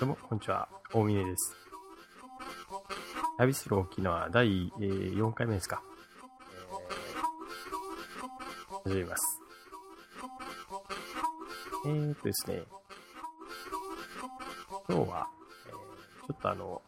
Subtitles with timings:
[0.00, 0.68] どうも、こんにちは。
[0.92, 1.56] 大峰です。
[3.38, 5.82] 旅する沖縄第えー4回目ですか。
[8.86, 9.40] えー、始めます。
[11.86, 12.62] えーっとですね、
[14.88, 15.28] 今日は、
[15.68, 16.82] えーちょっとあの、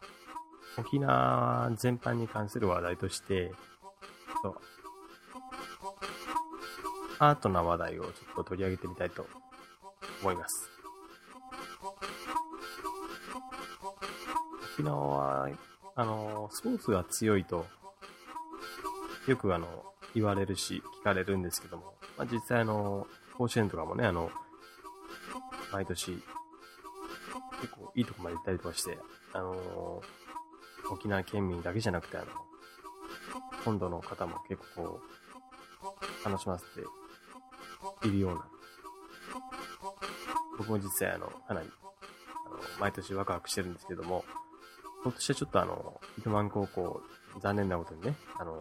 [0.79, 3.53] 沖縄全般に関する話題として、
[4.43, 4.61] と
[7.21, 9.27] アートな話題をちょっと取り上げてみたいと
[10.23, 10.76] 思います。
[14.77, 15.49] 沖縄は、
[15.95, 17.65] あの、スポーツが強いと、
[19.27, 19.67] よくあの、
[20.15, 23.07] 言われるし、聞かれるんですけども、まあ、実際あの、
[23.39, 24.31] 甲子園とかもね、あの、
[25.73, 26.23] 毎年、
[27.63, 28.99] 結構いいとこまで行ったりとかして、
[29.33, 30.03] あの、
[30.91, 32.27] 沖縄県民だけじゃなくて、あの、
[33.65, 35.01] 本土の方も結構こ
[36.23, 38.47] う、楽しませているような、
[40.59, 41.69] 僕も実際あの、かなり、
[42.47, 44.23] あの、毎年ワクワクしてるんですけども、
[45.07, 47.01] 今年はちょっとあの、糸満高校、
[47.41, 48.61] 残念なことにね、あの、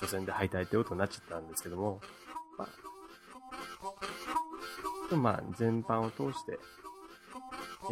[0.00, 2.00] 初戦で敗退ということになっちゃったんですけども、
[2.58, 2.68] ま
[5.12, 6.58] あ、まあ、全般を通して、や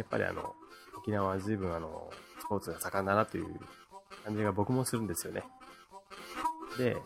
[0.03, 0.55] っぱりあの、
[0.97, 3.61] 沖縄は随分あの、スポーツが盛んだなという
[4.25, 5.45] 感じが僕もするんですよね。
[6.77, 6.97] で、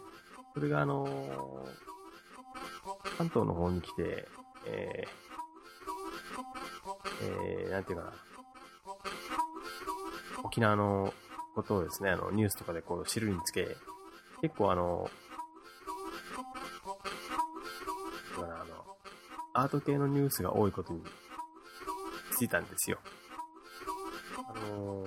[0.56, 1.06] それがあの、
[3.16, 4.28] 関東の方に来て、
[4.66, 7.30] えー、
[7.62, 8.14] えー、なんていうかな、
[10.60, 11.14] 縄の
[11.56, 13.76] ことをですね、あの、ニュースとかでこう知るにつけ、
[14.42, 15.10] 結構あの、
[18.36, 18.66] どうかなあの、
[19.54, 21.02] アート系のニュースが多いことに
[22.38, 23.00] 気づいたんですよ。
[24.38, 25.06] あの、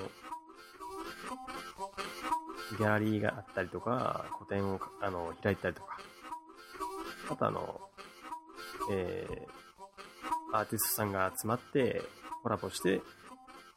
[2.79, 5.99] ギャラリーがあったりとか、個展をあの開いたりとか、
[7.31, 7.81] あとあの、
[8.91, 12.03] えー、アーティストさんが集まって
[12.43, 13.01] コラボして、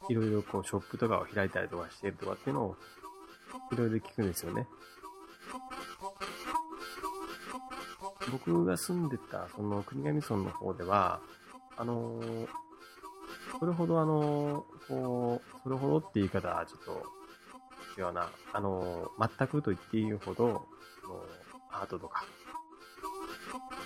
[0.10, 2.76] いろいろこうショップとかを開いたりとかしてるとかっていうのを
[3.72, 4.68] いろいろ聞くんですよね。
[8.32, 11.22] 僕が住んでたその国頭村の方では、
[11.78, 12.48] あのー
[13.60, 16.84] それほどあのーこう、それほどって言い方はちょっ
[17.96, 18.30] と違うな。
[18.54, 20.66] あのー全くと言っていいほど、
[21.02, 21.24] その
[21.72, 22.26] アートとか、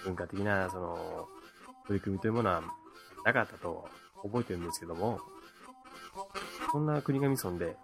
[0.05, 1.27] 文化的なその
[1.87, 2.63] 取り組みというものは
[3.25, 3.87] なかったと
[4.23, 5.19] 覚えてるんですけども、
[6.71, 7.75] そんな国頭村で、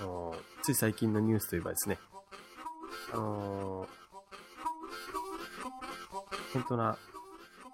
[0.00, 1.96] あのーつい最近のニュースといえばですね、
[3.12, 3.88] あのー、
[6.52, 6.98] ケントナ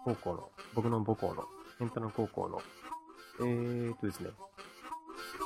[0.04, 1.46] 高校の、僕の母校の、
[1.78, 2.60] ケントナ高校の、
[3.40, 4.28] えーとですね、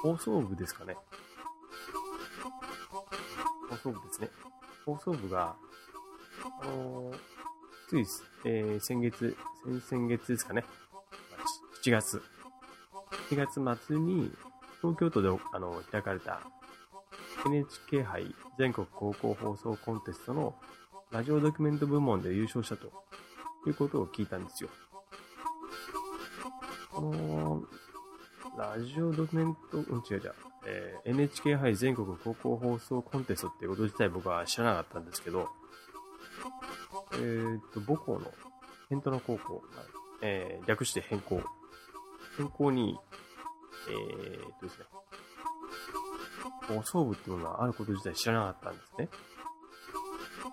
[0.03, 0.97] 放送部ですかね。
[3.71, 4.31] 放送部ですね。
[4.85, 5.55] 放送部が、
[6.63, 7.17] あのー
[7.89, 8.05] つい、
[8.45, 9.37] えー先月、
[9.89, 10.65] 先々月ですかね。
[11.85, 12.36] 7月。
[13.31, 14.31] 7月末に、
[14.81, 16.41] 東京都であの開かれた
[17.47, 20.55] NHK 杯全国高校放送コンテストの
[21.11, 22.93] ラジオドキュメント部門で優勝したと
[23.67, 24.71] いうことを聞いたんですよ。
[26.93, 27.63] この、
[28.57, 30.35] ラジオドキュメント、うん、違う違う、
[30.67, 35.49] えー NHK 杯全国高校放送コンテストっていうこと自体僕は知らなかったんですけど、
[37.15, 38.33] えー、と、母校の、
[38.89, 39.63] ケントナ高校、
[40.23, 41.43] えー略して変更。
[42.37, 42.99] 変更に、
[43.89, 44.85] えー、とですね、
[46.69, 49.09] 放送部っていうのがあること自体知らなかったんですね。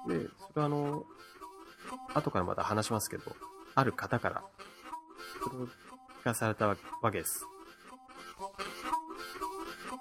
[0.08, 1.06] で、それはあの、
[2.14, 3.36] 後からまた話しますけど、
[3.76, 4.44] ある方から、
[5.44, 5.70] それを聞
[6.24, 6.76] かされたわ
[7.12, 7.46] けです。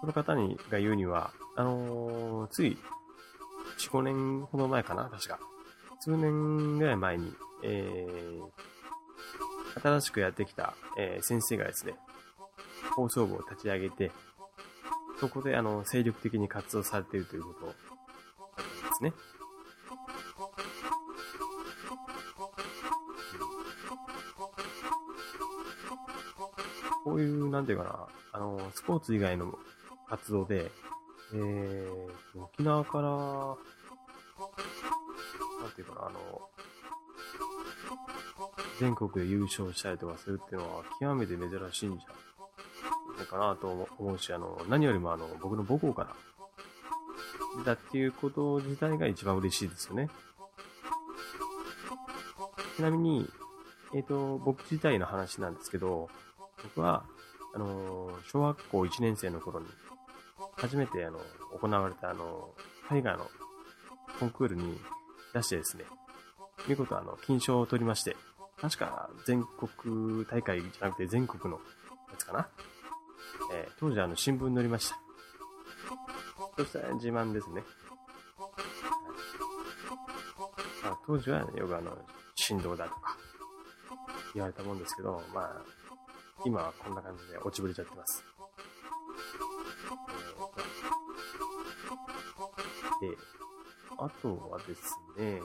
[0.00, 2.78] この方にが言うには、あのーつい
[3.78, 5.38] 4、5年ほど前かな、確か。
[6.00, 7.32] 数年ぐらい前に、
[7.62, 8.72] えー、
[9.81, 11.94] 新しくやってきた、えー先生がですね、
[12.94, 14.10] 放送部を立ち上げて、
[15.21, 17.72] そこであの精力的に活動されているということで
[18.99, 19.12] すね。
[27.04, 29.59] こういう、なんていうかな、あの、スポーツ以外の
[30.09, 30.71] 活動で、
[31.34, 33.57] えー、沖縄から、な
[35.68, 36.48] んていうかな、あの、
[38.80, 46.16] 全国で優勝したりとかするっていうのは極めて珍しいんじゃないかなと思うし、あの、何よりもあの、僕の母校から
[47.59, 50.09] 出たっていうこと自体が一番嬉しいですよね。
[52.77, 53.28] ちなみに、
[53.95, 56.09] えっ、と、僕自体の話なんですけど、
[56.63, 57.04] 僕は、
[57.54, 59.66] あの、小学校1年生の頃に、
[60.57, 61.21] 初めてあの、
[61.60, 62.54] 行われたあの、
[62.91, 63.28] 絵画の
[64.18, 64.78] コンクールに
[65.34, 65.84] 出してですね、
[66.66, 68.16] 見事あの、金賞を取りまして、
[68.62, 71.60] 確か全国大会じゃなくて全国の
[72.10, 72.48] やつかな。
[73.53, 74.97] えー、当時あの新聞に載りました。
[76.56, 77.64] そしたら自慢ですね。
[80.84, 81.98] まあ、当時は、ね、よくあの、
[82.36, 83.16] 振動だとか
[84.34, 85.62] 言われたもんですけど、まあ、
[86.44, 88.24] 今はこんな感じで落ちぶれちゃってます。
[93.00, 93.16] で、
[93.98, 95.41] あとはですね、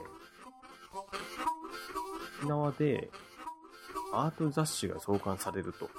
[2.40, 3.10] 沖縄で
[4.14, 5.90] アート雑誌が創刊されると、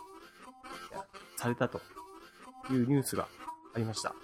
[1.36, 1.80] されたと
[2.70, 3.28] いうニュースが
[3.74, 4.14] ありました。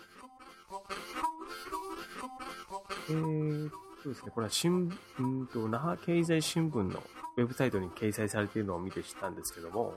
[3.10, 3.70] えー、
[4.02, 7.02] そうですね、これは新、んと、那覇経済新聞の
[7.36, 9.94] ウェブサイトに掲載されているのを見て知ったんですけども、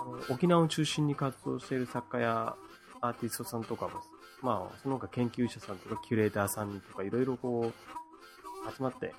[0.00, 2.56] あの沖縄を中心に活動している作家や
[3.00, 4.00] アーティストさんとかも、
[4.42, 9.14] まあ、その他研究者さんとかキュレーターさんとかいろいろこう、集まって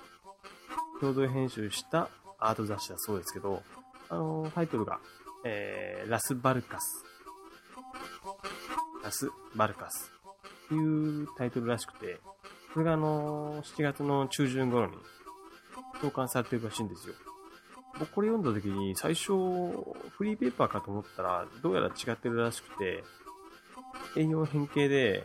[1.00, 2.08] 共同編集した
[2.38, 3.62] アート雑誌だそうですけど、
[4.08, 5.00] あの、タイトルが、
[5.44, 7.04] えー、ラス・バルカス。
[9.02, 10.12] ラス・バルカス。
[10.68, 12.18] というタイトルらしくて、
[12.74, 14.96] これがあの、7月の中旬頃に
[16.00, 17.14] 投函されてるらしいんですよ。
[17.98, 23.02] 僕これ読んだ時に最初フリーペーパーかと思ったらどうやら違ってるらしくて
[24.16, 25.24] 営業変形で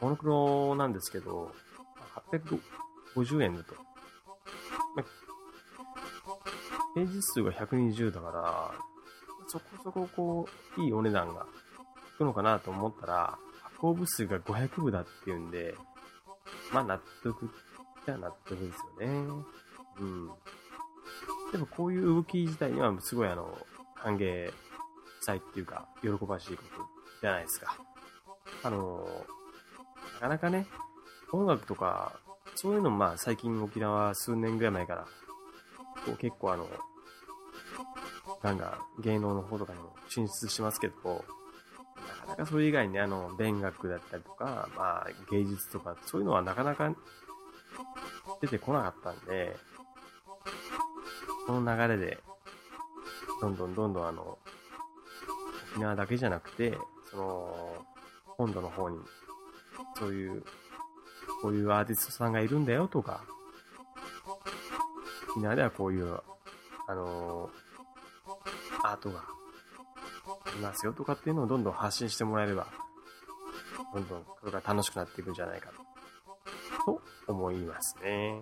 [0.00, 1.52] モノクロなんですけど
[2.32, 3.74] 850円だと
[6.94, 8.74] ページ数が120だから、
[9.48, 10.48] そこそここ
[10.78, 11.46] う、いいお値段が
[12.14, 15.74] つくのかなと思ったら、発行部数が500部だっていうんで、
[16.72, 17.50] まあ納得
[18.06, 19.44] じゃ納得ですよね。
[20.00, 20.30] うん。
[21.52, 23.56] でもこういう動き自体にはすごいあの、
[23.96, 24.50] 歓迎
[25.20, 26.70] したいっていうか、喜ばしいこと
[27.20, 27.76] じゃないですか。
[28.62, 29.06] あの、
[30.14, 30.66] なかなかね、
[31.32, 32.18] 音楽とか、
[32.54, 35.06] そういうのもまあ最近沖縄数年ぐらい前から
[36.06, 36.68] こう結構あの、
[38.42, 46.94] ガンガン芸能の方とかにも進出しますけど、なかなかそれ以外にねあの、勉学だったりとか、まあ芸術とか、そういうのはなかなか
[48.40, 49.56] 出てこなかったんで、
[51.46, 52.18] この流れで、
[53.40, 54.38] どんどんどんどんあの、
[55.72, 56.76] 沖縄だけじゃなくて、
[57.10, 57.86] その、
[58.36, 58.98] 本土の方に、
[59.98, 60.44] そういう、
[61.42, 63.24] こういうアーティストさんがいるんだよとか、
[65.30, 66.18] 沖縄ではこういう、
[66.86, 72.66] あのー、アートがありますよとかっていうのをどんどん発信してもらえれば、
[73.94, 75.70] どんどんこれが楽しくなっていくんじゃないか
[76.84, 76.92] と、
[77.26, 78.40] と思いますね。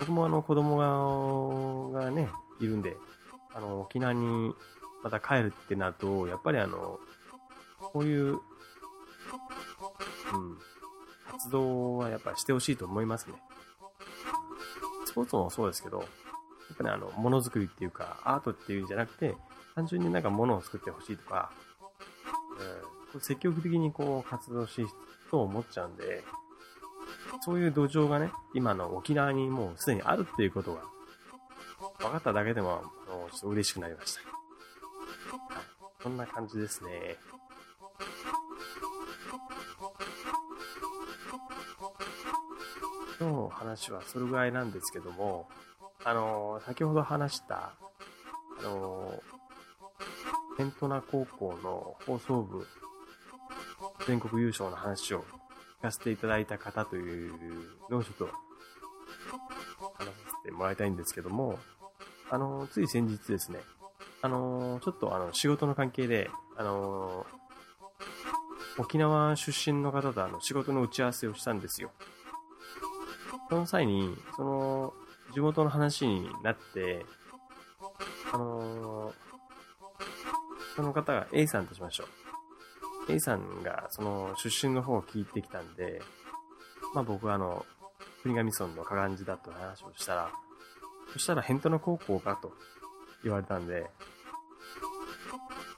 [0.00, 2.28] 僕もあの子供ががね、
[2.60, 2.96] いるんで、
[3.54, 4.54] あの、沖縄に
[5.02, 6.98] また帰るってなると、やっぱりあの、
[7.78, 8.40] こういう、うん、
[11.30, 13.34] 活動はやっぱしてほしいと思いますね。
[15.14, 19.34] ポーツもそうですけど、やっぱね、あの、ものづくりっていうか、アートっていうんじゃなくて、
[19.74, 21.50] 単純になんか物を作ってほしいとか、
[23.14, 24.84] えー、積極的にこう活動し
[25.30, 26.22] と思っちゃうんで、
[27.40, 30.82] そういう土壌がね、今の沖縄にもうすでにあるっていうことが
[31.98, 34.20] 分かっただけでも、あのちょっと嬉しくなりました。
[34.20, 35.64] はい。
[36.02, 37.16] こんな感じですね。
[43.20, 45.48] 今日の話はそれぐらいなんですけども、
[46.04, 47.74] あの、先ほど話した、
[48.60, 52.66] あのー、ペントナ高校の放送部
[54.06, 55.24] 全国優勝の話を
[55.80, 57.32] 聞かせていただいた方という
[57.90, 58.26] のをちょっと
[59.94, 60.12] 話さ
[60.44, 61.58] せてもらいたいんですけども、
[62.30, 63.60] あの、つい先日ですね、
[64.22, 67.26] あのちょっとあの仕事の関係で、あの
[68.78, 71.90] 沖縄出身の方とあの仕事の打ち合わせをしたんですよ。
[73.48, 74.94] その際に、その、
[75.32, 77.04] 地元の話になって、
[78.32, 79.14] あのー、
[80.76, 82.04] その方が A さんとしましょ
[83.08, 83.12] う。
[83.12, 86.00] A さんがその出身の方を聞いてきたんで、
[86.94, 87.64] まあ僕はあの、
[88.22, 90.30] 国頭村の加賀寺だと話をしたら、
[91.12, 92.52] そしたらヘントの高校かと
[93.22, 93.90] 言われたんで、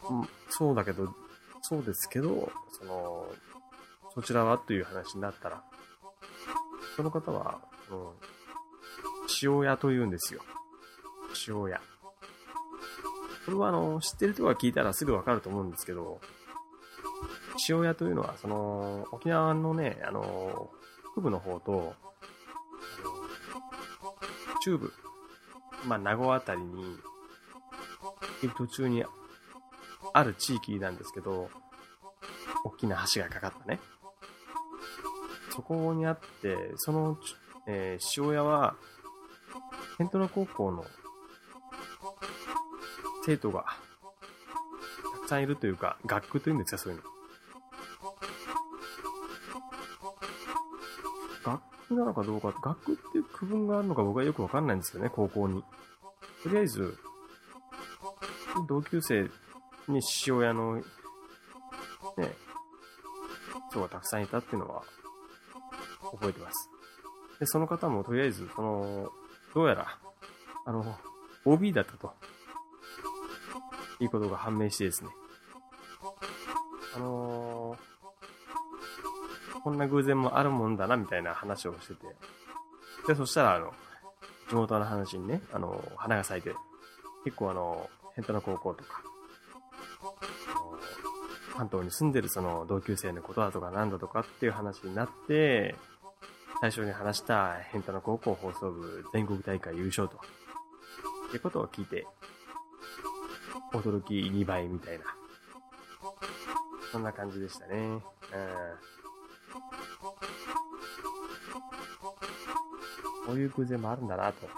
[0.08, 1.14] うん、そうだけど、
[1.62, 3.26] そうですけど、その、
[4.14, 5.62] そちらはという話になったら、
[6.96, 7.60] その方は、
[7.90, 8.08] うん、
[9.42, 10.40] 塩屋と言うんですよ。
[11.46, 11.80] 塩屋。
[13.44, 16.20] これはあの、知ってる人が聞いたらすぐわかると思うんですけど、
[17.68, 20.70] 塩屋というのは、その、沖縄のね、あの、
[21.12, 21.94] 北部の方と、
[24.64, 24.92] 中部、
[25.86, 26.96] まあ、名護あたりに、
[28.56, 29.04] 途中に
[30.12, 31.50] ある地域なんですけど、
[32.64, 33.80] 大きな橋がかかったね。
[35.56, 37.16] そこにあって、その、
[37.66, 38.76] えー、塩屋は、
[39.96, 40.84] ヘントナ高校の
[43.24, 43.64] 生徒が
[45.14, 47.04] たくさんいるというか、学区というんですか、そういうの。
[51.42, 55.64] 学区なのかどうか、学区っていう区分があるのか僕はよくわかんないんですけどね、高校に。
[56.42, 56.98] とりあえず、
[58.68, 59.30] 同級生
[59.88, 60.82] に父親の、ね、
[63.70, 64.82] 人がたくさんいたっていうのは
[66.16, 66.70] 覚えてます。
[67.38, 69.10] で、その方もとりあえず、その、
[69.54, 69.98] どうやら、
[70.64, 70.96] あの、
[71.44, 72.12] OB だったと、
[74.00, 75.10] いうことが判明してですね。
[76.96, 82.06] あのー、こんな偶然もあるもんだな、みたいな話をしてて。
[83.06, 83.72] で、そしたら、あの、
[84.48, 86.54] 地元の話にね、あの、花が咲いて、
[87.24, 89.02] 結構あの、ヘントの高校とか、
[91.56, 95.74] 関東に住んでるその同級生のことだとかなんだとかっていう話になって、
[96.60, 100.16] 最初に話したヘンタの高校放送部全国大会優勝と。
[100.16, 102.06] ってことを聞いて、
[103.72, 105.04] 驚き2倍みたいな。
[106.92, 107.76] そんな感じでしたね。
[107.76, 108.00] うん。
[113.26, 114.48] こういう偶然もあるんだなと。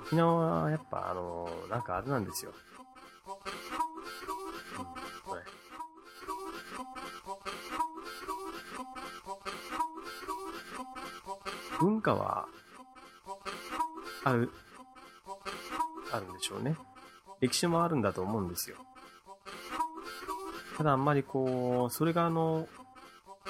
[0.00, 2.52] 沖縄はやっぱあの、なんかあれなんですよ。
[11.80, 12.46] 文化は、
[14.24, 14.50] ある、
[16.12, 16.76] あるんでしょうね。
[17.40, 18.76] 歴史もあるんだと思うんですよ。
[20.76, 22.68] ただあんまりこう、それがあの、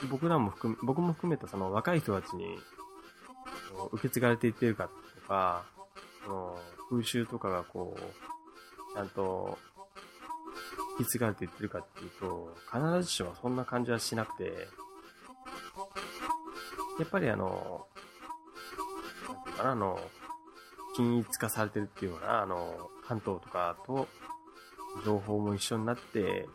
[0.08, 2.58] 僕らも含め、僕も含めたその若い人たちに
[3.92, 5.64] 受け継がれていってるかとか、
[6.24, 6.58] その
[6.90, 9.58] 風習とかがこう、ちゃんと
[10.98, 14.68] 引き継がれていってるかっていうと、必ずしもそんな感じはしなくて、
[16.98, 17.86] やっぱりあの、
[19.60, 19.98] かな、あの、
[20.96, 24.08] 均一化されてるっていうような、あの、関東とかと
[25.04, 26.48] 情報も一緒になって、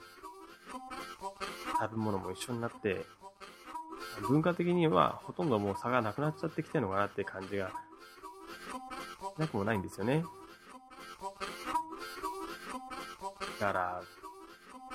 [1.80, 3.06] 食べ物も一緒になって、
[4.28, 7.72] 文化的にはほとんどもう差がなくなっちゃってきてるのかなって感じが
[9.38, 10.24] なくもないんですよね。
[13.60, 14.02] だから、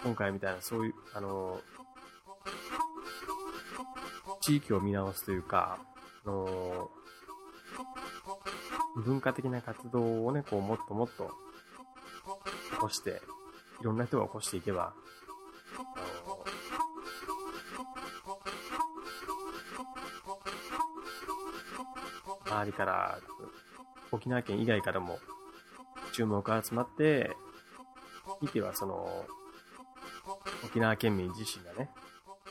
[0.02, 1.60] 今回みたいなそういう、あの、
[4.40, 5.78] 地域を見直すというか、
[6.24, 6.90] あの、
[8.96, 11.30] 文化的な活動をね、こう、もっともっと
[12.72, 13.22] 起こして、
[13.80, 14.94] いろんな人が起こしていけば、
[22.46, 23.18] 周りから、
[24.12, 25.18] 沖縄県以外からも
[26.12, 27.36] 注目が集まって、
[28.40, 29.24] ひいてはその、
[30.64, 31.90] 沖縄県民自身がね、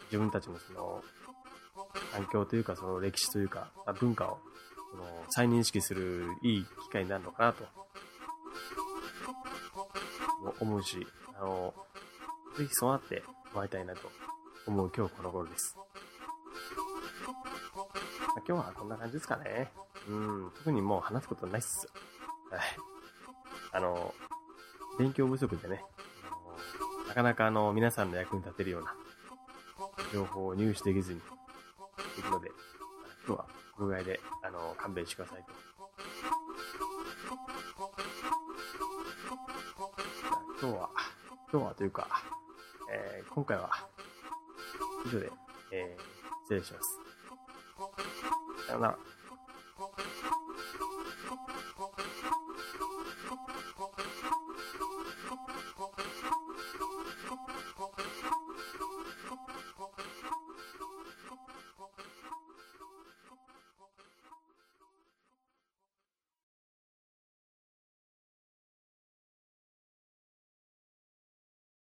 [0.06, 1.04] 自分たちのその、
[2.12, 4.40] 環境というか、その歴史というか、文化を
[4.92, 7.66] その再認識するいい機会になるのかなと
[10.60, 11.06] 思うし、
[11.38, 11.74] あの、
[12.58, 14.12] ぜひそうなってもらいたいなと
[14.68, 15.78] 思う今日この頃です。
[18.48, 19.72] 今日はこんな感じですかね。
[20.08, 21.88] うん、特にもう話すことないっす。
[22.50, 22.62] はい。
[23.72, 24.14] あの、
[24.98, 25.84] 勉強不足でね、
[27.08, 28.96] なかなかあの、皆さんの役に立てるような
[30.14, 31.20] 情報を入手できずに
[32.18, 32.50] いるので、
[33.28, 33.48] 今日は
[33.86, 35.70] 具合で、あの、勘弁してくださいと。
[40.62, 40.90] 今日は、
[41.52, 42.08] 今日はというか、
[42.92, 43.72] えー、今回は、
[45.06, 45.32] 以上で、
[45.72, 46.02] えー、
[46.44, 47.00] 失礼します。
[48.68, 49.19] さよなら。